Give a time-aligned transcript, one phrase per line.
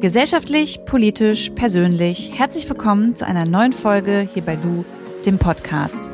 [0.00, 2.38] Gesellschaftlich, politisch, persönlich.
[2.38, 4.84] Herzlich willkommen zu einer neuen Folge hier bei Du,
[5.24, 6.04] dem Podcast.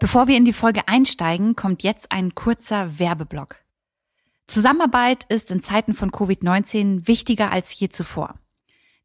[0.00, 3.60] Bevor wir in die Folge einsteigen, kommt jetzt ein kurzer Werbeblock.
[4.48, 8.34] Zusammenarbeit ist in Zeiten von Covid-19 wichtiger als je zuvor.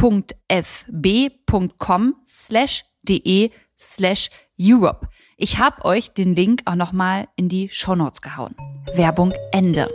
[0.00, 0.24] about.fb.com
[2.26, 5.08] slash de slash Europe.
[5.36, 8.54] Ich habe euch den Link auch nochmal in die Shownotes gehauen.
[8.94, 9.88] Werbung Ende.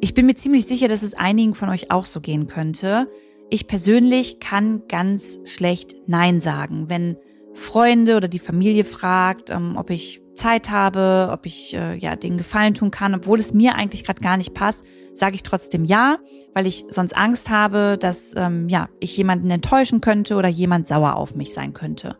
[0.00, 3.08] Ich bin mir ziemlich sicher, dass es einigen von euch auch so gehen könnte.
[3.50, 7.16] Ich persönlich kann ganz schlecht Nein sagen, wenn
[7.54, 12.36] Freunde oder die Familie fragt, ähm, ob ich Zeit habe, ob ich äh, ja den
[12.36, 16.18] Gefallen tun kann, obwohl es mir eigentlich gerade gar nicht passt, sage ich trotzdem ja,
[16.52, 21.16] weil ich sonst Angst habe, dass ähm, ja ich jemanden enttäuschen könnte oder jemand sauer
[21.16, 22.18] auf mich sein könnte.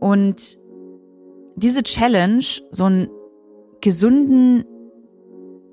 [0.00, 0.58] Und
[1.56, 3.08] diese Challenge, so einen
[3.80, 4.64] gesunden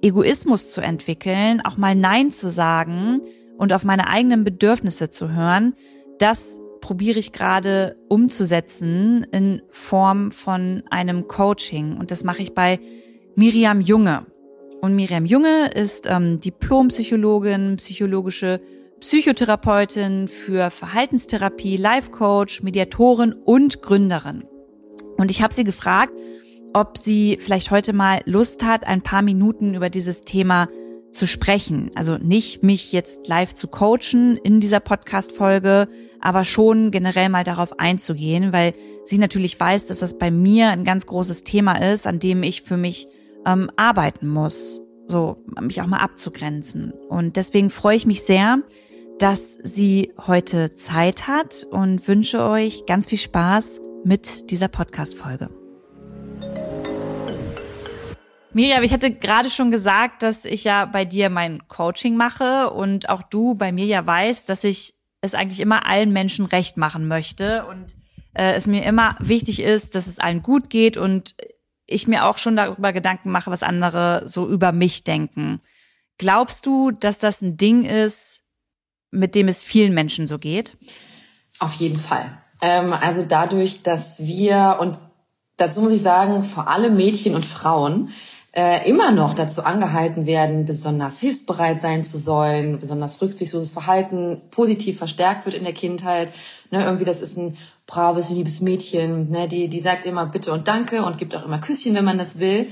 [0.01, 3.21] Egoismus zu entwickeln, auch mal Nein zu sagen,
[3.57, 5.73] und auf meine eigenen Bedürfnisse zu hören,
[6.19, 11.97] das probiere ich gerade umzusetzen in Form von einem Coaching.
[11.97, 12.79] Und das mache ich bei
[13.35, 14.25] Miriam Junge.
[14.83, 18.59] Und Miriam Junge ist ähm, Diplompsychologin, psychologische
[18.99, 24.43] Psychotherapeutin für Verhaltenstherapie, Life Coach, Mediatorin und Gründerin.
[25.15, 26.11] Und ich habe sie gefragt,
[26.73, 30.67] ob sie vielleicht heute mal Lust hat, ein paar Minuten über dieses Thema
[31.11, 31.89] zu sprechen.
[31.95, 35.87] Also nicht mich jetzt live zu coachen in dieser Podcast-Folge,
[36.19, 38.73] aber schon generell mal darauf einzugehen, weil
[39.05, 42.63] sie natürlich weiß, dass das bei mir ein ganz großes Thema ist, an dem ich
[42.63, 43.07] für mich
[43.45, 46.93] ähm, arbeiten muss, so mich auch mal abzugrenzen.
[47.09, 48.59] Und deswegen freue ich mich sehr,
[49.19, 55.49] dass sie heute Zeit hat und wünsche euch ganz viel Spaß mit dieser Podcast-Folge.
[58.53, 63.09] Miriam, ich hatte gerade schon gesagt, dass ich ja bei dir mein Coaching mache und
[63.09, 67.07] auch du bei mir ja weißt, dass ich es eigentlich immer allen Menschen recht machen
[67.07, 67.95] möchte und
[68.33, 71.33] äh, es mir immer wichtig ist, dass es allen gut geht und
[71.85, 75.61] ich mir auch schon darüber Gedanken mache, was andere so über mich denken.
[76.17, 78.43] Glaubst du, dass das ein Ding ist,
[79.11, 80.77] mit dem es vielen Menschen so geht?
[81.59, 82.37] Auf jeden Fall.
[82.61, 84.99] Ähm, also dadurch, dass wir und
[85.57, 88.09] dazu muss ich sagen, vor allem Mädchen und Frauen
[88.53, 94.99] äh, immer noch dazu angehalten werden, besonders hilfsbereit sein zu sollen, besonders rücksichtsloses Verhalten positiv
[94.99, 96.31] verstärkt wird in der Kindheit.
[96.69, 100.67] Ne, irgendwie, das ist ein braves, liebes Mädchen, ne, die, die sagt immer Bitte und
[100.67, 102.67] Danke und gibt auch immer Küsschen, wenn man das will.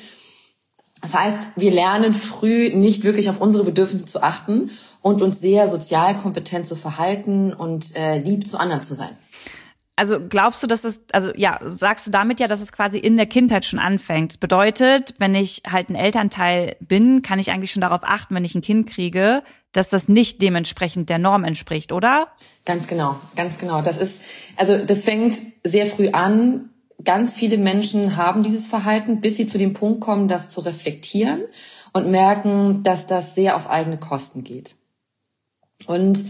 [1.01, 4.69] Das heißt, wir lernen früh nicht wirklich auf unsere Bedürfnisse zu achten
[5.01, 9.17] und uns sehr sozial kompetent zu verhalten und äh, lieb zu anderen zu sein.
[9.95, 13.17] Also glaubst du, dass es, also ja, sagst du damit ja, dass es quasi in
[13.17, 14.39] der Kindheit schon anfängt?
[14.39, 18.55] Bedeutet, wenn ich halt ein Elternteil bin, kann ich eigentlich schon darauf achten, wenn ich
[18.55, 19.43] ein Kind kriege,
[19.73, 22.29] dass das nicht dementsprechend der Norm entspricht, oder?
[22.65, 23.81] Ganz genau, ganz genau.
[23.81, 24.21] Das ist,
[24.55, 26.69] also das fängt sehr früh an.
[27.03, 31.43] Ganz viele Menschen haben dieses Verhalten, bis sie zu dem Punkt kommen, das zu reflektieren
[31.93, 34.75] und merken, dass das sehr auf eigene Kosten geht.
[35.87, 36.25] Und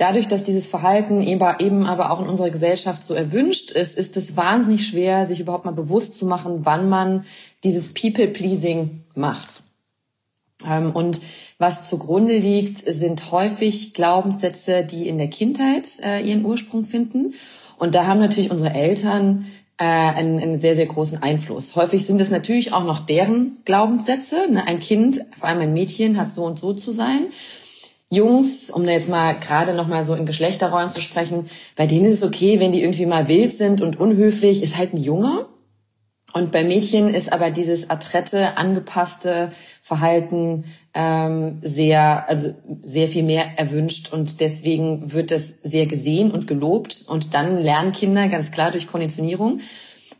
[0.00, 4.34] Dadurch, dass dieses Verhalten eben aber auch in unserer Gesellschaft so erwünscht ist, ist es
[4.34, 7.26] wahnsinnig schwer, sich überhaupt mal bewusst zu machen, wann man
[7.64, 9.62] dieses People-Pleasing macht.
[10.66, 11.20] Ähm, und
[11.58, 17.34] was zugrunde liegt, sind häufig Glaubenssätze, die in der Kindheit äh, ihren Ursprung finden.
[17.76, 21.76] Und da haben natürlich unsere Eltern äh, einen, einen sehr, sehr großen Einfluss.
[21.76, 24.50] Häufig sind es natürlich auch noch deren Glaubenssätze.
[24.50, 24.66] Ne?
[24.66, 27.26] Ein Kind, vor allem ein Mädchen, hat so und so zu sein.
[28.10, 32.06] Jungs, um da jetzt mal gerade noch mal so in Geschlechterrollen zu sprechen, bei denen
[32.06, 35.46] ist es okay, wenn die irgendwie mal wild sind und unhöflich, ist halt ein Junge.
[36.32, 42.52] Und bei Mädchen ist aber dieses adrette, angepasste Verhalten ähm, sehr, also
[42.82, 47.04] sehr viel mehr erwünscht und deswegen wird das sehr gesehen und gelobt.
[47.06, 49.60] Und dann lernen Kinder ganz klar durch Konditionierung,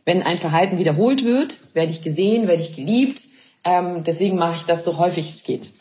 [0.05, 3.27] wenn ein Verhalten wiederholt wird, werde ich gesehen, werde ich geliebt.
[3.63, 5.71] Ähm, deswegen mache ich das so häufig es geht.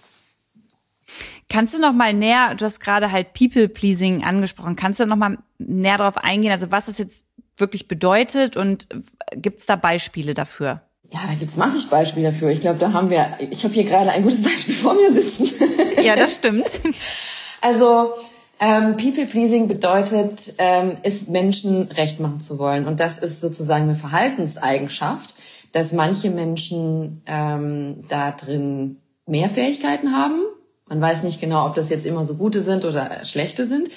[1.50, 5.38] Kannst du noch mal näher, du hast gerade halt People-Pleasing angesprochen, kannst du noch mal
[5.58, 7.26] näher darauf eingehen, also was es jetzt
[7.56, 8.86] wirklich bedeutet und
[9.34, 10.80] gibt es da Beispiele dafür?
[11.12, 12.50] Ja, da gibt's massig Beispiele dafür.
[12.50, 15.50] Ich glaube, da haben wir, ich habe hier gerade ein gutes Beispiel vor mir sitzen.
[16.02, 16.80] Ja, das stimmt.
[17.60, 18.14] also
[18.60, 22.86] ähm, People-Pleasing bedeutet, ähm, ist Menschen recht machen zu wollen.
[22.86, 25.34] Und das ist sozusagen eine Verhaltenseigenschaft,
[25.72, 28.96] dass manche Menschen ähm, da drin
[29.26, 30.42] mehr Fähigkeiten haben.
[30.90, 33.88] Man weiß nicht genau, ob das jetzt immer so gute sind oder schlechte sind.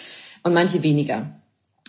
[0.43, 1.27] Und manche weniger.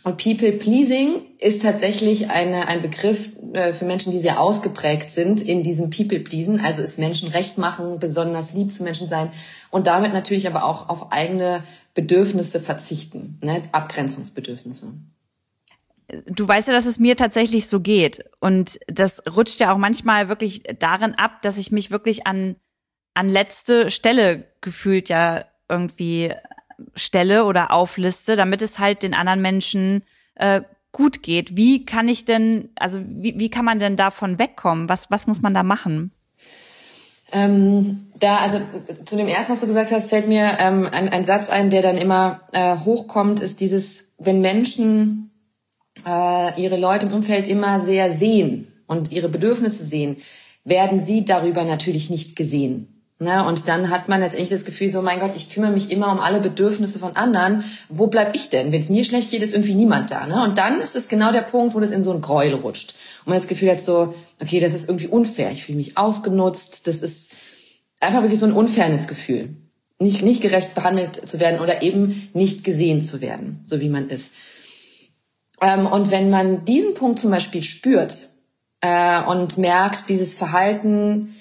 [0.05, 5.41] Und People Pleasing ist tatsächlich eine, ein Begriff äh, für Menschen, die sehr ausgeprägt sind
[5.41, 6.61] in diesem People Pleasen.
[6.61, 9.31] Also ist Menschen recht machen, besonders lieb zu Menschen sein
[9.71, 11.65] und damit natürlich aber auch auf eigene
[11.95, 13.63] Bedürfnisse verzichten, ne?
[13.73, 14.93] Abgrenzungsbedürfnisse.
[16.27, 18.25] Du weißt ja, dass es mir tatsächlich so geht.
[18.41, 22.57] Und das rutscht ja auch manchmal wirklich darin ab, dass ich mich wirklich an,
[23.15, 26.33] an letzte Stelle gefühlt ja irgendwie
[26.95, 30.03] stelle oder aufliste, damit es halt den anderen Menschen
[30.35, 30.63] äh,
[30.93, 31.57] gut geht.
[31.57, 34.89] Wie kann ich denn, also wie, wie kann man denn davon wegkommen?
[34.89, 36.13] Was, was muss man da machen?
[37.33, 38.61] Ähm, da, also
[39.05, 41.83] zu dem ersten, was du gesagt hast, fällt mir ähm, ein, ein Satz ein, der
[41.83, 45.31] dann immer äh, hochkommt, ist dieses, wenn Menschen
[46.07, 50.19] äh, ihre Leute im Umfeld immer sehr sehen und ihre Bedürfnisse sehen,
[50.65, 52.94] werden sie darüber natürlich nicht gesehen.
[53.21, 53.47] Ne?
[53.47, 56.19] Und dann hat man letztendlich das Gefühl, so mein Gott, ich kümmere mich immer um
[56.19, 57.65] alle Bedürfnisse von anderen.
[57.89, 58.73] Wo bleib ich denn?
[58.73, 60.27] Wenn es mir schlecht geht, ist irgendwie niemand da.
[60.27, 60.43] Ne?
[60.43, 62.95] Und dann ist es genau der Punkt, wo das in so ein Gräuel rutscht.
[63.21, 65.53] Und man das Gefühl hat so, okay, das ist irgendwie unfair.
[65.53, 66.89] Ich fühle mich ausgenutzt.
[66.89, 67.37] Das ist
[68.01, 69.57] einfach wirklich so ein unfairness Gefühl.
[70.01, 74.11] Nicht, nicht gerecht behandelt zu werden oder eben nicht gesehen zu werden, so wie man
[74.11, 74.33] ist.
[75.61, 78.29] Ähm, und wenn man diesen Punkt zum Beispiel spürt
[78.81, 81.37] äh, und merkt, dieses Verhalten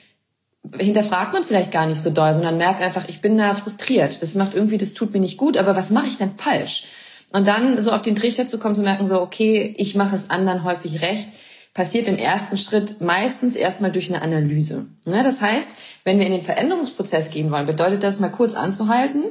[0.77, 4.21] hinterfragt man vielleicht gar nicht so doll, sondern merkt einfach, ich bin da frustriert.
[4.21, 6.85] Das macht irgendwie, das tut mir nicht gut, aber was mache ich denn falsch?
[7.33, 10.29] Und dann so auf den Trichter zu kommen, zu merken, so, okay, ich mache es
[10.29, 11.27] anderen häufig recht,
[11.73, 14.85] passiert im ersten Schritt meistens erstmal durch eine Analyse.
[15.05, 15.71] Ne, das heißt,
[16.03, 19.23] wenn wir in den Veränderungsprozess gehen wollen, bedeutet das mal kurz anzuhalten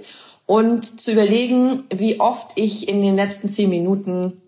[0.47, 4.43] und zu überlegen, wie oft ich in den letzten zehn Minuten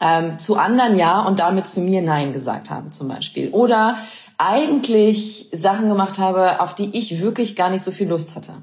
[0.00, 3.50] ähm, zu anderen Ja und damit zu mir Nein gesagt habe zum Beispiel.
[3.50, 3.98] Oder
[4.42, 8.54] eigentlich Sachen gemacht habe, auf die ich wirklich gar nicht so viel Lust hatte.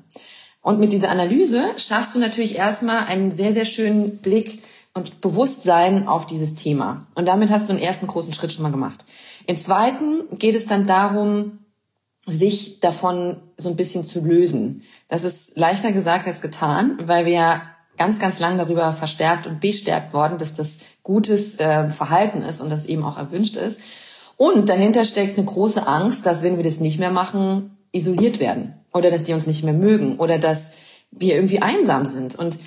[0.61, 4.61] Und mit dieser Analyse schaffst du natürlich erstmal einen sehr, sehr schönen Blick
[4.93, 7.07] und Bewusstsein auf dieses Thema.
[7.15, 9.05] Und damit hast du einen ersten großen Schritt schon mal gemacht.
[9.45, 11.59] Im zweiten geht es dann darum,
[12.25, 14.83] sich davon so ein bisschen zu lösen.
[15.07, 17.61] Das ist leichter gesagt als getan, weil wir
[17.97, 22.69] ganz, ganz lang darüber verstärkt und bestärkt worden, dass das gutes äh, Verhalten ist und
[22.69, 23.79] das eben auch erwünscht ist.
[24.41, 28.73] Und dahinter steckt eine große Angst, dass wenn wir das nicht mehr machen, isoliert werden
[28.93, 30.71] oder dass die uns nicht mehr mögen oder dass
[31.11, 32.39] wir irgendwie einsam sind.
[32.39, 32.57] Und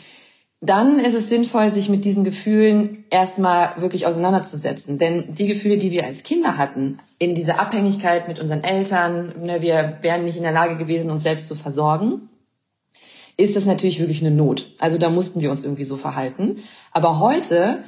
[0.60, 4.98] dann ist es sinnvoll, sich mit diesen Gefühlen erstmal wirklich auseinanderzusetzen.
[4.98, 9.62] Denn die Gefühle, die wir als Kinder hatten, in dieser Abhängigkeit mit unseren Eltern, ne,
[9.62, 12.28] wir wären nicht in der Lage gewesen, uns selbst zu versorgen,
[13.38, 14.72] ist das natürlich wirklich eine Not.
[14.78, 16.58] Also da mussten wir uns irgendwie so verhalten.
[16.92, 17.82] Aber heute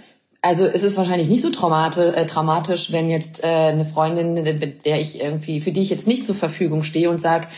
[0.45, 4.85] also es ist wahrscheinlich nicht so traumatisch, äh, traumatisch wenn jetzt äh, eine Freundin, mit
[4.85, 7.49] der ich irgendwie, für die ich jetzt nicht zur Verfügung stehe und sag,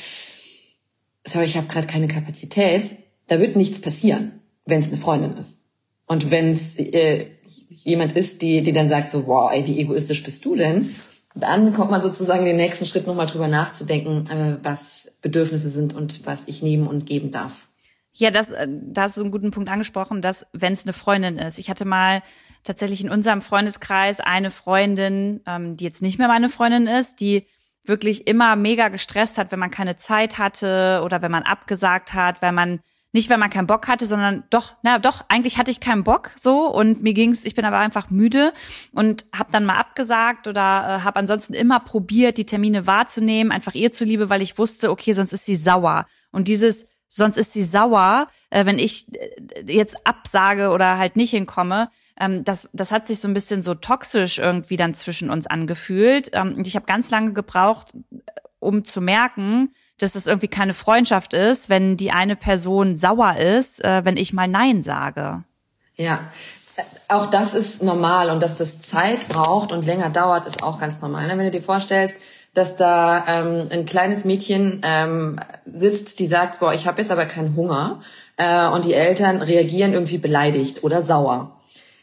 [1.25, 2.95] sorry, ich habe gerade keine Kapazität,
[3.27, 5.65] da wird nichts passieren, wenn es eine Freundin ist.
[6.07, 7.27] Und wenn es äh,
[7.69, 10.95] jemand ist, die, die dann sagt so, wow, ey, wie egoistisch bist du denn?
[11.35, 16.25] Dann kommt man sozusagen den nächsten Schritt nochmal drüber nachzudenken, äh, was Bedürfnisse sind und
[16.25, 17.67] was ich nehmen und geben darf.
[18.13, 21.37] Ja, das, äh, da hast du einen guten Punkt angesprochen, dass wenn es eine Freundin
[21.37, 21.59] ist.
[21.59, 22.23] Ich hatte mal
[22.67, 27.47] tatsächlich in unserem Freundeskreis eine Freundin, ähm, die jetzt nicht mehr meine Freundin ist, die
[27.85, 32.43] wirklich immer mega gestresst hat, wenn man keine Zeit hatte oder wenn man abgesagt hat,
[32.43, 32.81] weil man
[33.13, 36.33] nicht, weil man keinen Bock hatte, sondern doch, na doch, eigentlich hatte ich keinen Bock
[36.37, 38.53] so und mir ging's, ich bin aber einfach müde
[38.93, 43.75] und habe dann mal abgesagt oder äh, habe ansonsten immer probiert, die Termine wahrzunehmen, einfach
[43.75, 46.07] ihr zuliebe, weil ich wusste, okay, sonst ist sie sauer.
[46.31, 51.31] Und dieses sonst ist sie sauer, äh, wenn ich äh, jetzt absage oder halt nicht
[51.31, 55.47] hinkomme, ähm, das, das hat sich so ein bisschen so toxisch irgendwie dann zwischen uns
[55.47, 56.31] angefühlt.
[56.33, 57.97] Ähm, und ich habe ganz lange gebraucht,
[58.59, 63.85] um zu merken, dass das irgendwie keine Freundschaft ist, wenn die eine Person sauer ist,
[63.85, 65.45] äh, wenn ich mal Nein sage.
[65.97, 66.31] Ja,
[67.09, 71.01] auch das ist normal und dass das Zeit braucht und länger dauert, ist auch ganz
[71.01, 71.27] normal.
[71.27, 71.39] Ne?
[71.39, 72.17] Wenn du dir vorstellst,
[72.53, 77.27] dass da ähm, ein kleines Mädchen ähm, sitzt, die sagt, boah, ich habe jetzt aber
[77.27, 78.01] keinen Hunger
[78.37, 81.56] äh, und die Eltern reagieren irgendwie beleidigt oder sauer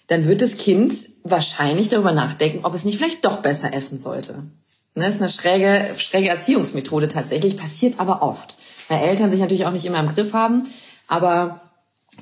[0.07, 0.93] dann wird das Kind
[1.23, 4.43] wahrscheinlich darüber nachdenken, ob es nicht vielleicht doch besser essen sollte.
[4.95, 8.57] Ne, das ist eine schräge, schräge Erziehungsmethode tatsächlich, passiert aber oft.
[8.89, 10.67] Weil Eltern sich natürlich auch nicht immer im Griff haben,
[11.07, 11.61] aber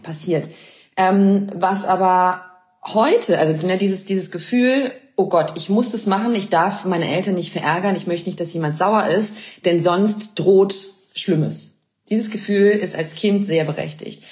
[0.03, 0.47] passiert.
[0.95, 2.45] Ähm, was aber
[2.85, 7.09] heute, also ne, dieses, dieses Gefühl, oh Gott, ich muss das machen, ich darf meine
[7.09, 9.35] Eltern nicht verärgern, ich möchte nicht, dass jemand sauer ist,
[9.65, 10.75] denn sonst droht
[11.13, 11.79] Schlimmes.
[12.09, 14.23] Dieses Gefühl ist als Kind sehr berechtigt.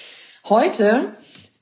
[0.48, 1.14] Heute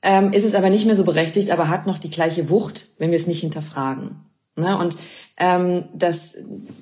[0.02, 3.10] ähm, ist es aber nicht mehr so berechtigt, aber hat noch die gleiche Wucht, wenn
[3.10, 4.28] wir es nicht hinterfragen.
[4.58, 4.76] Ne?
[4.76, 4.96] Und
[5.36, 6.36] ähm, das,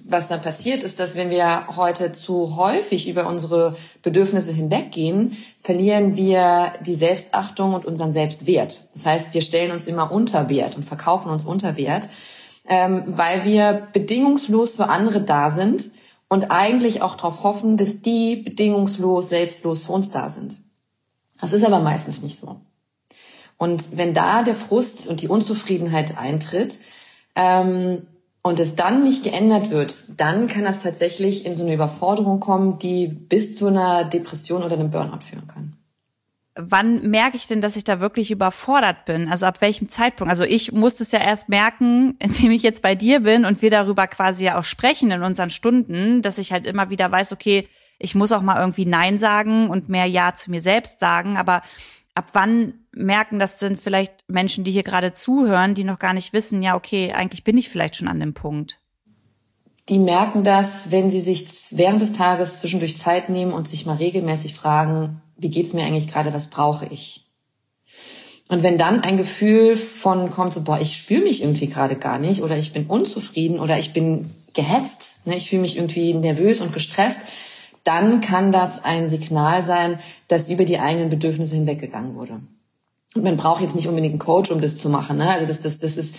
[0.08, 6.16] was dann passiert, ist, dass wenn wir heute zu häufig über unsere Bedürfnisse hinweggehen, verlieren
[6.16, 8.86] wir die Selbstachtung und unseren Selbstwert.
[8.94, 12.08] Das heißt, wir stellen uns immer unter Wert und verkaufen uns unter Wert,
[12.66, 15.90] ähm, weil wir bedingungslos für andere da sind
[16.28, 20.56] und eigentlich auch darauf hoffen, dass die bedingungslos, selbstlos für uns da sind.
[21.40, 22.56] Das ist aber meistens nicht so.
[23.58, 26.78] Und wenn da der Frust und die Unzufriedenheit eintritt
[27.34, 28.06] ähm,
[28.42, 32.78] und es dann nicht geändert wird, dann kann das tatsächlich in so eine Überforderung kommen,
[32.78, 35.76] die bis zu einer Depression oder einem Burnout führen kann
[36.56, 39.28] wann merke ich denn, dass ich da wirklich überfordert bin?
[39.28, 40.30] Also ab welchem Zeitpunkt?
[40.30, 43.70] Also ich musste es ja erst merken, indem ich jetzt bei dir bin und wir
[43.70, 47.68] darüber quasi ja auch sprechen in unseren Stunden, dass ich halt immer wieder weiß, okay,
[47.98, 51.36] ich muss auch mal irgendwie Nein sagen und mehr Ja zu mir selbst sagen.
[51.36, 51.62] Aber
[52.14, 56.32] ab wann merken das denn vielleicht Menschen, die hier gerade zuhören, die noch gar nicht
[56.32, 58.78] wissen, ja, okay, eigentlich bin ich vielleicht schon an dem Punkt?
[59.88, 63.96] Die merken das, wenn sie sich während des Tages zwischendurch Zeit nehmen und sich mal
[63.96, 67.22] regelmäßig fragen, wie geht's mir eigentlich gerade, was brauche ich?
[68.48, 72.18] Und wenn dann ein Gefühl von kommt so, boah, ich spüre mich irgendwie gerade gar
[72.18, 76.60] nicht oder ich bin unzufrieden oder ich bin gehetzt, ne, ich fühle mich irgendwie nervös
[76.60, 77.20] und gestresst,
[77.84, 79.98] dann kann das ein Signal sein,
[80.28, 82.40] dass über die eigenen Bedürfnisse hinweggegangen wurde.
[83.16, 85.18] Man braucht jetzt nicht unbedingt einen Coach, um das zu machen.
[85.18, 85.28] Ne?
[85.28, 86.16] Also das, das, das ist,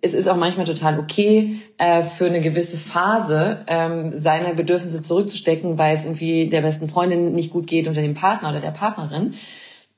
[0.00, 5.78] es ist auch manchmal total okay, äh, für eine gewisse Phase ähm, seine Bedürfnisse zurückzustecken,
[5.78, 9.34] weil es irgendwie der besten Freundin nicht gut geht oder dem Partner oder der Partnerin.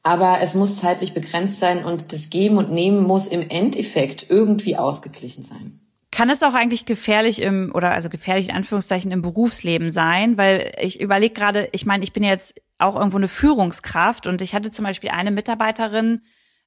[0.03, 4.77] Aber es muss zeitlich begrenzt sein und das Geben und Nehmen muss im Endeffekt irgendwie
[4.77, 5.79] ausgeglichen sein.
[6.11, 10.37] Kann es auch eigentlich gefährlich im, oder also gefährlich in Anführungszeichen im Berufsleben sein?
[10.37, 14.55] Weil ich überlege gerade, ich meine, ich bin jetzt auch irgendwo eine Führungskraft und ich
[14.55, 16.23] hatte zum Beispiel eine Mitarbeiterin,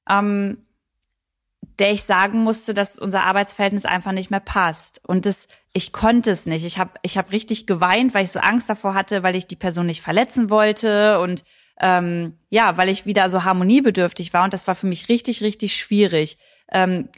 [0.08, 0.64] ähm,
[1.78, 5.00] der ich sagen musste, dass unser Arbeitsverhältnis einfach nicht mehr passt.
[5.06, 6.64] Und das, ich konnte es nicht.
[6.64, 9.56] Ich habe ich hab richtig geweint, weil ich so Angst davor hatte, weil ich die
[9.56, 11.44] Person nicht verletzen wollte und
[11.78, 14.44] ähm, ja, weil ich wieder so harmoniebedürftig war.
[14.44, 16.38] Und das war für mich richtig, richtig schwierig.
[16.72, 17.08] Ähm,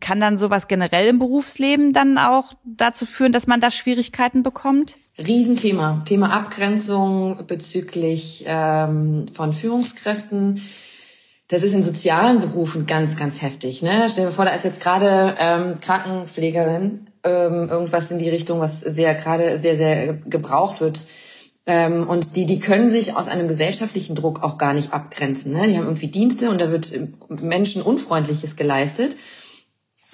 [0.00, 4.98] kann dann sowas generell im Berufsleben dann auch dazu führen, dass man da Schwierigkeiten bekommt?
[5.18, 6.02] Riesenthema.
[6.04, 10.60] Thema Abgrenzung bezüglich ähm, von Führungskräften
[11.48, 13.82] das ist in sozialen Berufen ganz, ganz heftig.
[13.82, 14.06] Ne?
[14.10, 18.80] Stell dir vor, da ist jetzt gerade ähm, Krankenpflegerin, ähm, irgendwas in die Richtung, was
[18.80, 21.06] sehr gerade sehr, sehr gebraucht wird.
[21.68, 25.52] Ähm, und die, die können sich aus einem gesellschaftlichen Druck auch gar nicht abgrenzen.
[25.52, 25.68] Ne?
[25.68, 26.98] Die haben irgendwie Dienste und da wird
[27.28, 29.16] Menschen Unfreundliches geleistet.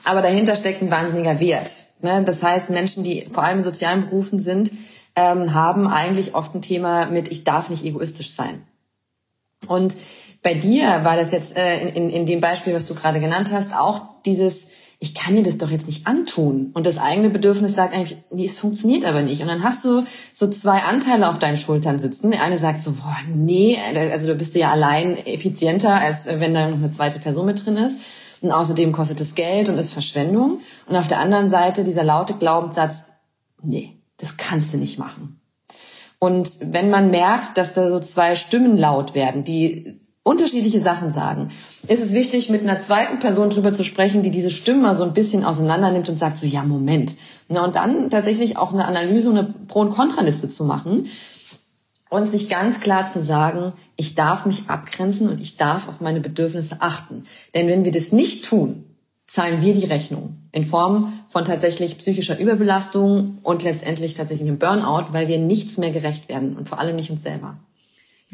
[0.02, 1.86] Aber dahinter steckt ein wahnsinniger Wert.
[2.02, 2.24] Ne?
[2.26, 4.72] Das heißt, Menschen, die vor allem in sozialen Berufen sind,
[5.14, 8.64] ähm, haben eigentlich oft ein Thema mit, ich darf nicht egoistisch sein.
[9.68, 9.94] Und
[10.42, 13.76] bei dir war das jetzt äh, in, in dem Beispiel, was du gerade genannt hast,
[13.76, 14.66] auch dieses,
[15.00, 16.70] ich kann mir das doch jetzt nicht antun.
[16.72, 19.42] Und das eigene Bedürfnis sagt eigentlich, nee, es funktioniert aber nicht.
[19.42, 22.30] Und dann hast du so zwei Anteile auf deinen Schultern sitzen.
[22.30, 26.68] Der eine sagt so, boah, nee, also du bist ja allein effizienter, als wenn da
[26.68, 28.00] noch eine zweite Person mit drin ist.
[28.40, 30.60] Und außerdem kostet es Geld und ist Verschwendung.
[30.86, 33.06] Und auf der anderen Seite dieser laute Glaubenssatz,
[33.62, 35.40] nee, das kannst du nicht machen.
[36.18, 41.50] Und wenn man merkt, dass da so zwei Stimmen laut werden, die unterschiedliche Sachen sagen,
[41.86, 45.04] ist es wichtig, mit einer zweiten Person drüber zu sprechen, die diese Stimme mal so
[45.04, 47.14] ein bisschen auseinander nimmt und sagt so, ja, Moment.
[47.48, 51.06] Na, und dann tatsächlich auch eine Analyse und eine Pro- und Kontraliste zu machen
[52.08, 56.20] und sich ganz klar zu sagen, ich darf mich abgrenzen und ich darf auf meine
[56.20, 57.24] Bedürfnisse achten.
[57.54, 58.84] Denn wenn wir das nicht tun,
[59.26, 65.12] zahlen wir die Rechnung in Form von tatsächlich psychischer Überbelastung und letztendlich tatsächlich einem Burnout,
[65.12, 67.58] weil wir nichts mehr gerecht werden und vor allem nicht uns selber.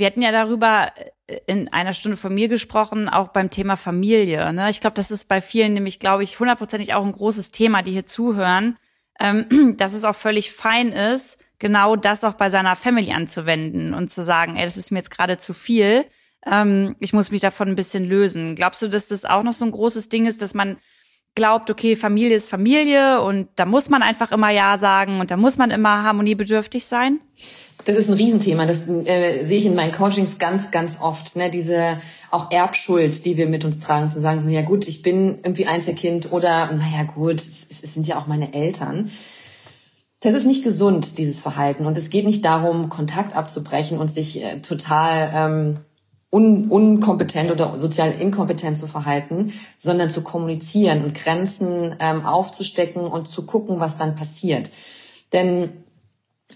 [0.00, 0.92] Wir hatten ja darüber
[1.26, 4.52] äh, in einer Stunde von mir gesprochen, auch beim Thema Familie.
[4.52, 4.71] Ne?
[4.71, 7.92] Ich glaube, das ist bei vielen nämlich, glaube ich, hundertprozentig auch ein großes Thema, die
[7.92, 8.78] hier zuhören,
[9.21, 14.11] ähm, dass es auch völlig fein ist, genau das auch bei seiner Family anzuwenden und
[14.11, 16.07] zu sagen, ey, das ist mir jetzt gerade zu viel.
[16.47, 18.57] Ähm, ich muss mich davon ein bisschen lösen.
[18.57, 20.78] Glaubst du, dass das auch noch so ein großes Ding ist, dass man
[21.35, 25.37] glaubt, okay, Familie ist Familie und da muss man einfach immer Ja sagen und da
[25.37, 27.21] muss man immer harmoniebedürftig sein?
[27.85, 28.67] Das ist ein Riesenthema.
[28.67, 31.37] Das äh, sehe ich in meinen Coachings ganz, ganz oft.
[31.37, 31.51] Ne?
[31.51, 31.99] Diese
[32.31, 35.67] auch Erbschuld, die wir mit uns tragen, zu sagen, so ja gut, ich bin irgendwie
[35.67, 39.11] Einzelkind oder naja gut, es, es sind ja auch meine Eltern.
[40.21, 41.87] Das ist nicht gesund, dieses Verhalten.
[41.87, 45.77] Und es geht nicht darum, Kontakt abzubrechen und sich äh, total ähm,
[46.31, 53.29] un unkompetent oder sozial inkompetent zu verhalten, sondern zu kommunizieren und Grenzen ähm, aufzustecken und
[53.29, 54.71] zu gucken, was dann passiert.
[55.33, 55.71] Denn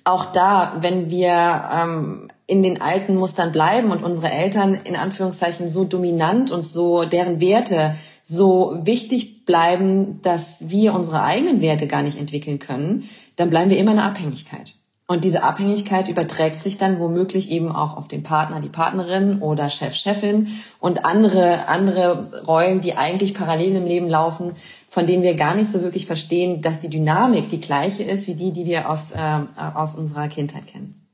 [0.03, 1.31] auch da, wenn wir
[1.73, 7.05] ähm, in den alten Mustern bleiben und unsere Eltern in Anführungszeichen so dominant und so
[7.05, 13.51] deren Werte so wichtig bleiben, dass wir unsere eigenen Werte gar nicht entwickeln können, dann
[13.51, 14.74] bleiben wir immer in der Abhängigkeit.
[15.07, 19.69] Und diese Abhängigkeit überträgt sich dann womöglich eben auch auf den Partner, die Partnerin oder
[19.69, 20.49] Chef, Chefin
[20.81, 24.55] und andere, andere Rollen, die eigentlich parallel im Leben laufen,
[24.89, 28.35] von denen wir gar nicht so wirklich verstehen, dass die Dynamik die gleiche ist wie
[28.35, 29.19] die, die wir aus, äh,
[29.75, 31.05] aus unserer Kindheit kennen.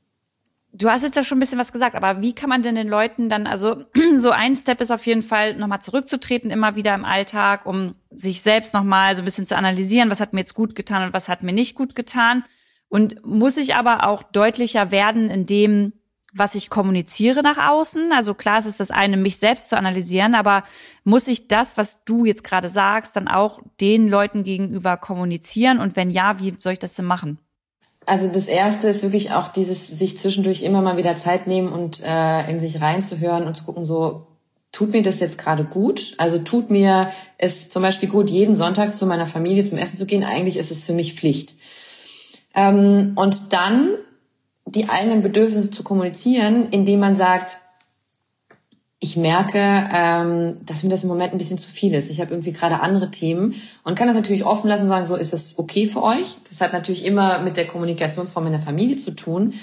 [0.73, 2.87] Du hast jetzt ja schon ein bisschen was gesagt, aber wie kann man denn den
[2.87, 3.75] Leuten dann, also
[4.15, 8.41] so ein Step ist auf jeden Fall, nochmal zurückzutreten, immer wieder im Alltag, um sich
[8.41, 11.27] selbst nochmal so ein bisschen zu analysieren, was hat mir jetzt gut getan und was
[11.27, 12.45] hat mir nicht gut getan.
[12.91, 15.93] Und muss ich aber auch deutlicher werden in dem,
[16.33, 18.11] was ich kommuniziere nach außen?
[18.11, 20.65] Also klar, es ist das eine, mich selbst zu analysieren, aber
[21.05, 25.79] muss ich das, was du jetzt gerade sagst, dann auch den Leuten gegenüber kommunizieren?
[25.79, 27.39] Und wenn ja, wie soll ich das denn machen?
[28.05, 32.03] Also das erste ist wirklich auch dieses, sich zwischendurch immer mal wieder Zeit nehmen und
[32.05, 34.27] äh, in sich reinzuhören und zu gucken, so,
[34.73, 36.13] tut mir das jetzt gerade gut?
[36.17, 40.05] Also tut mir es zum Beispiel gut, jeden Sonntag zu meiner Familie zum Essen zu
[40.05, 40.25] gehen?
[40.25, 41.55] Eigentlich ist es für mich Pflicht.
[42.53, 43.95] Ähm, und dann
[44.65, 47.57] die eigenen Bedürfnisse zu kommunizieren, indem man sagt,
[49.03, 52.11] ich merke, ähm, dass mir das im Moment ein bisschen zu viel ist.
[52.11, 55.15] Ich habe irgendwie gerade andere Themen und kann das natürlich offen lassen und sagen, so
[55.15, 56.37] ist das okay für euch.
[56.49, 59.55] Das hat natürlich immer mit der Kommunikationsform in der Familie zu tun.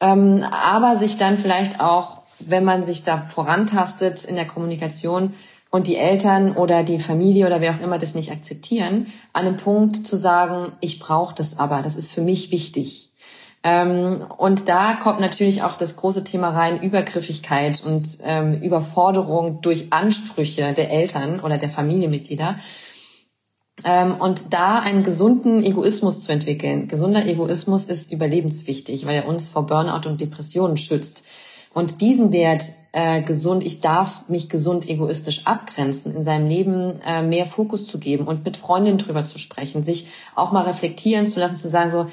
[0.00, 5.32] Ähm, aber sich dann vielleicht auch, wenn man sich da vorantastet in der Kommunikation,
[5.70, 9.56] und die Eltern oder die Familie oder wer auch immer das nicht akzeptieren, an einem
[9.56, 13.12] Punkt zu sagen, ich brauche das aber, das ist für mich wichtig.
[13.64, 19.92] Ähm, und da kommt natürlich auch das große Thema rein, Übergriffigkeit und ähm, Überforderung durch
[19.92, 22.56] Ansprüche der Eltern oder der Familienmitglieder.
[23.84, 26.88] Ähm, und da einen gesunden Egoismus zu entwickeln.
[26.88, 31.24] Gesunder Egoismus ist überlebenswichtig, weil er uns vor Burnout und Depressionen schützt.
[31.78, 37.22] Und diesen Wert äh, gesund, ich darf mich gesund egoistisch abgrenzen, in seinem Leben äh,
[37.22, 41.38] mehr Fokus zu geben und mit Freundinnen drüber zu sprechen, sich auch mal reflektieren zu
[41.38, 42.08] lassen, zu sagen so,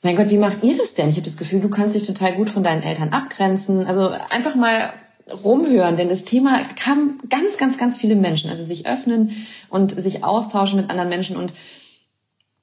[0.00, 1.10] mein Gott, wie macht ihr das denn?
[1.10, 3.84] Ich habe das Gefühl, du kannst dich total gut von deinen Eltern abgrenzen.
[3.84, 4.94] Also einfach mal
[5.30, 9.32] rumhören, denn das Thema kann ganz, ganz, ganz viele Menschen, also sich öffnen
[9.68, 11.52] und sich austauschen mit anderen Menschen und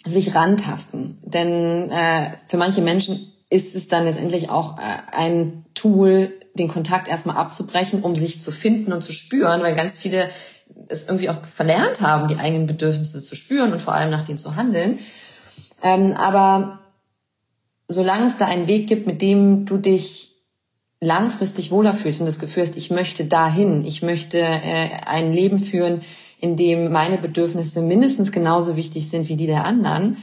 [0.08, 1.20] sich rantasten.
[1.24, 7.08] Denn äh, für manche Menschen ist es dann letztendlich auch äh, ein Tool, den Kontakt
[7.08, 10.30] erstmal abzubrechen, um sich zu finden und zu spüren, weil ganz viele
[10.88, 14.38] es irgendwie auch verlernt haben, die eigenen Bedürfnisse zu spüren und vor allem nach denen
[14.38, 15.00] zu handeln.
[15.82, 16.80] Ähm, aber
[17.88, 20.32] solange es da einen Weg gibt, mit dem du dich
[21.00, 25.58] langfristig wohler fühlst und das Gefühl hast, ich möchte dahin, ich möchte äh, ein Leben
[25.58, 26.02] führen,
[26.40, 30.18] in dem meine Bedürfnisse mindestens genauso wichtig sind wie die der anderen,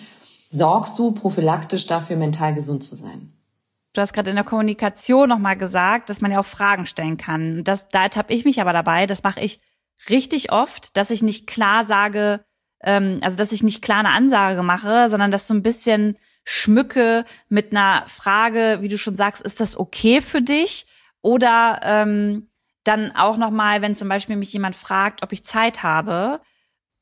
[0.51, 3.33] sorgst du prophylaktisch dafür, mental gesund zu sein?
[3.99, 7.65] Du hast gerade in der Kommunikation nochmal gesagt, dass man ja auch Fragen stellen kann.
[7.65, 9.59] Das, da ertappe ich mich aber dabei, das mache ich
[10.09, 12.45] richtig oft, dass ich nicht klar sage,
[12.81, 17.25] ähm, also dass ich nicht klar eine Ansage mache, sondern dass so ein bisschen schmücke
[17.49, 20.87] mit einer Frage, wie du schon sagst, ist das okay für dich?
[21.21, 22.51] Oder ähm,
[22.85, 26.41] dann auch nochmal, wenn zum Beispiel mich jemand fragt, ob ich Zeit habe,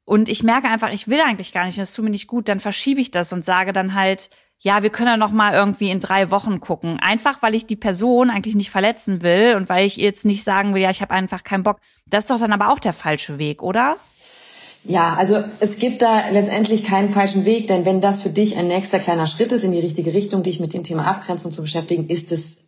[0.06, 2.60] und ich merke einfach, ich will eigentlich gar nicht, das tut mir nicht gut, dann
[2.60, 6.00] verschiebe ich das und sage dann halt, ja, wir können ja noch mal irgendwie in
[6.00, 6.98] drei Wochen gucken.
[7.00, 10.74] Einfach, weil ich die Person eigentlich nicht verletzen will und weil ich jetzt nicht sagen
[10.74, 11.78] will, ja, ich habe einfach keinen Bock.
[12.06, 13.96] Das ist doch dann aber auch der falsche Weg, oder?
[14.84, 18.68] Ja, also es gibt da letztendlich keinen falschen Weg, denn wenn das für dich ein
[18.68, 22.08] nächster kleiner Schritt ist in die richtige Richtung, dich mit dem Thema Abgrenzung zu beschäftigen,
[22.08, 22.58] ist es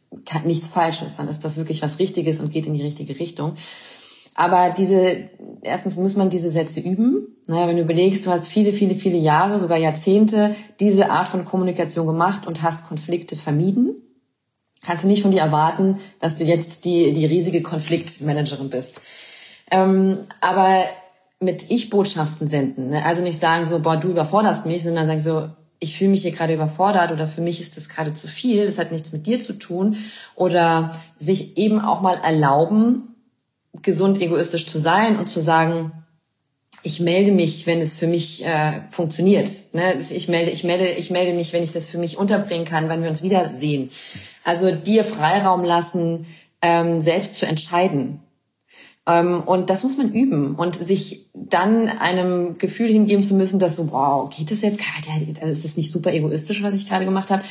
[0.44, 1.14] nichts Falsches.
[1.14, 3.54] Dann ist das wirklich was Richtiges und geht in die richtige Richtung.
[4.38, 5.30] Aber diese,
[5.62, 7.26] erstens muss man diese Sätze üben.
[7.48, 11.44] Naja, wenn du überlegst, du hast viele, viele, viele Jahre, sogar Jahrzehnte diese Art von
[11.44, 13.96] Kommunikation gemacht und hast Konflikte vermieden,
[14.86, 19.00] kannst du nicht von dir erwarten, dass du jetzt die, die riesige Konfliktmanagerin bist.
[19.72, 20.84] Ähm, aber
[21.40, 23.04] mit Ich-Botschaften senden, ne?
[23.04, 25.48] also nicht sagen so, boah, du überforderst mich, sondern sagen so,
[25.80, 28.78] ich fühle mich hier gerade überfordert oder für mich ist das gerade zu viel, das
[28.78, 29.96] hat nichts mit dir zu tun
[30.36, 33.16] oder sich eben auch mal erlauben,
[33.82, 35.92] gesund egoistisch zu sein und zu sagen,
[36.82, 39.50] ich melde mich, wenn es für mich äh, funktioniert.
[39.72, 39.98] Ne?
[40.10, 43.02] Ich melde, ich melde, ich melde mich, wenn ich das für mich unterbringen kann, wenn
[43.02, 43.90] wir uns wiedersehen.
[44.44, 46.26] Also dir Freiraum lassen,
[46.62, 48.20] ähm, selbst zu entscheiden.
[49.06, 53.76] Ähm, und das muss man üben und sich dann einem Gefühl hingeben zu müssen, dass
[53.76, 54.80] so, wow, geht das jetzt?
[55.40, 57.42] Also ist das nicht super egoistisch, was ich gerade gemacht habe?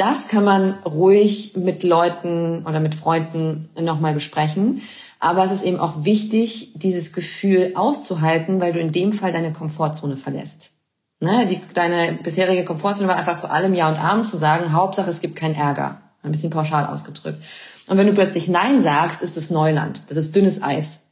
[0.00, 4.80] Das kann man ruhig mit Leuten oder mit Freunden nochmal besprechen.
[5.18, 9.52] Aber es ist eben auch wichtig, dieses Gefühl auszuhalten, weil du in dem Fall deine
[9.52, 10.72] Komfortzone verlässt.
[11.20, 11.46] Ne?
[11.46, 15.20] Die, deine bisherige Komfortzone war einfach zu allem Ja und Amen zu sagen, Hauptsache es
[15.20, 16.00] gibt keinen Ärger.
[16.22, 17.42] Ein bisschen pauschal ausgedrückt.
[17.86, 20.00] Und wenn du plötzlich Nein sagst, ist es Neuland.
[20.08, 21.02] Das ist dünnes Eis.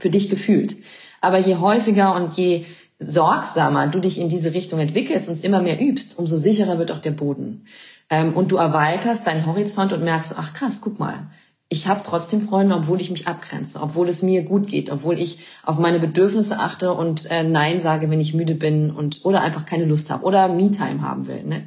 [0.00, 0.74] Für dich gefühlt.
[1.20, 2.64] Aber je häufiger und je
[2.98, 6.90] sorgsamer du dich in diese Richtung entwickelst und es immer mehr übst, umso sicherer wird
[6.90, 7.66] auch der Boden.
[8.10, 11.28] Ähm, und du erweiterst deinen Horizont und merkst, ach krass, guck mal,
[11.68, 15.40] ich habe trotzdem Freunde, obwohl ich mich abgrenze, obwohl es mir gut geht, obwohl ich
[15.64, 19.66] auf meine Bedürfnisse achte und äh, Nein sage, wenn ich müde bin und oder einfach
[19.66, 21.42] keine Lust habe oder Me-Time haben will.
[21.42, 21.66] Ne?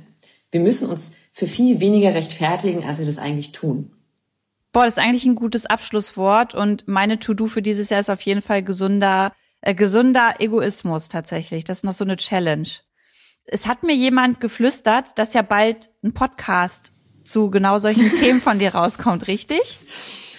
[0.52, 3.92] Wir müssen uns für viel weniger rechtfertigen, als wir das eigentlich tun.
[4.72, 8.22] Boah, das ist eigentlich ein gutes Abschlusswort und meine To-Do für dieses Jahr ist auf
[8.22, 11.66] jeden Fall gesunder, äh, gesunder Egoismus tatsächlich.
[11.66, 12.70] Das ist noch so eine Challenge.
[13.52, 16.92] Es hat mir jemand geflüstert, dass ja bald ein Podcast
[17.24, 19.80] zu genau solchen Themen von dir rauskommt, richtig?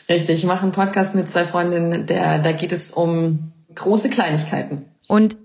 [0.08, 4.84] Richtig, ich mache einen Podcast mit zwei Freundinnen, der, da geht es um große Kleinigkeiten.
[5.06, 5.36] Und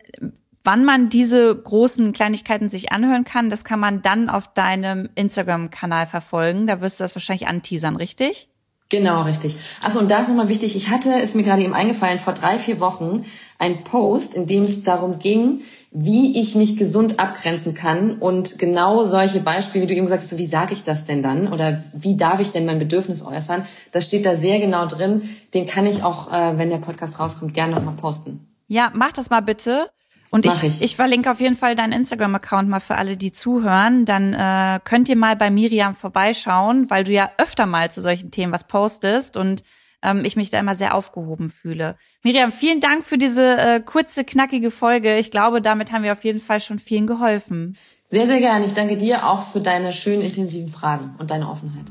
[0.64, 6.08] wann man diese großen Kleinigkeiten sich anhören kann, das kann man dann auf deinem Instagram-Kanal
[6.08, 6.68] verfolgen.
[6.68, 8.50] Da wirst du das wahrscheinlich anteasern, richtig?
[8.90, 9.56] Genau, richtig.
[9.84, 12.60] Achso, und da ist nochmal wichtig, ich hatte, ist mir gerade eben eingefallen, vor drei,
[12.60, 13.26] vier Wochen
[13.58, 15.62] ein Post, in dem es darum ging,
[15.98, 20.38] wie ich mich gesund abgrenzen kann und genau solche Beispiele, wie du eben sagst, so
[20.38, 24.06] wie sage ich das denn dann oder wie darf ich denn mein Bedürfnis äußern, das
[24.06, 25.30] steht da sehr genau drin.
[25.54, 28.46] Den kann ich auch, äh, wenn der Podcast rauskommt, gerne nochmal posten.
[28.68, 29.90] Ja, mach das mal bitte.
[30.32, 30.82] Und ich, ich.
[30.82, 34.04] ich verlinke auf jeden Fall deinen Instagram-Account mal für alle, die zuhören.
[34.04, 38.32] Dann äh, könnt ihr mal bei Miriam vorbeischauen, weil du ja öfter mal zu solchen
[38.32, 39.64] Themen was postest und
[40.06, 41.98] ähm, ich mich da immer sehr aufgehoben fühle.
[42.24, 45.18] Miriam, vielen Dank für diese äh, kurze, knackige Folge.
[45.18, 47.78] Ich glaube, damit haben wir auf jeden Fall schon vielen geholfen.
[48.10, 48.66] Sehr, sehr gerne.
[48.66, 51.86] Ich danke dir auch für deine schönen, intensiven Fragen und deine Offenheit.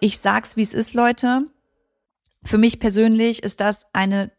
[0.00, 1.46] Ich sag's, wie es ist, Leute.
[2.44, 4.30] Für mich persönlich ist das eine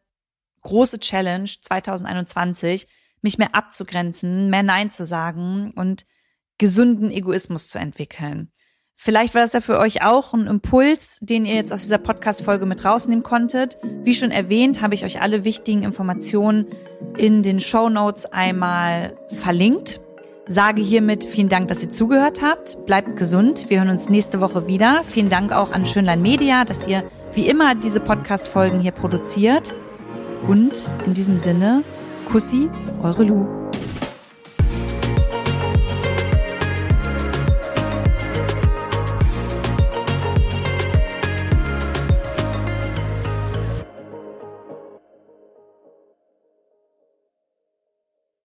[0.62, 2.88] große Challenge 2021,
[3.22, 6.06] mich mehr abzugrenzen, mehr Nein zu sagen und
[6.58, 8.52] gesunden Egoismus zu entwickeln.
[9.02, 12.66] Vielleicht war das ja für euch auch ein Impuls, den ihr jetzt aus dieser Podcast-Folge
[12.66, 13.78] mit rausnehmen konntet.
[14.04, 16.66] Wie schon erwähnt, habe ich euch alle wichtigen Informationen
[17.16, 20.02] in den Show Notes einmal verlinkt.
[20.48, 22.86] Sage hiermit vielen Dank, dass ihr zugehört habt.
[22.86, 23.70] Bleibt gesund.
[23.70, 25.00] Wir hören uns nächste Woche wieder.
[25.06, 29.76] Vielen Dank auch an Schönlein Media, dass ihr wie immer diese Podcast-Folgen hier produziert.
[30.46, 31.84] Und in diesem Sinne,
[32.26, 32.70] Kussi,
[33.02, 33.59] eure Lu.